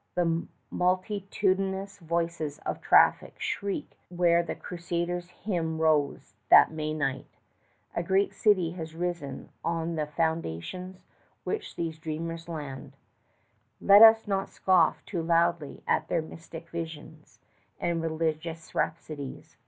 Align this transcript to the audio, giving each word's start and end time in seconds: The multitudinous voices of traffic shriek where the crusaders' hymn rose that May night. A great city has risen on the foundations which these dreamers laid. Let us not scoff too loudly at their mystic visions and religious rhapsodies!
The 0.15 0.47
multitudinous 0.71 1.99
voices 1.99 2.57
of 2.65 2.81
traffic 2.81 3.39
shriek 3.39 3.99
where 4.09 4.41
the 4.41 4.55
crusaders' 4.55 5.29
hymn 5.29 5.77
rose 5.79 6.33
that 6.49 6.71
May 6.71 6.91
night. 6.91 7.27
A 7.95 8.01
great 8.01 8.33
city 8.33 8.71
has 8.71 8.95
risen 8.95 9.49
on 9.63 9.93
the 9.97 10.07
foundations 10.07 11.05
which 11.43 11.75
these 11.75 11.99
dreamers 11.99 12.49
laid. 12.49 12.93
Let 13.79 14.01
us 14.01 14.27
not 14.27 14.49
scoff 14.49 15.05
too 15.05 15.21
loudly 15.21 15.83
at 15.85 16.07
their 16.07 16.23
mystic 16.23 16.69
visions 16.71 17.37
and 17.79 18.01
religious 18.01 18.73
rhapsodies! 18.73 19.55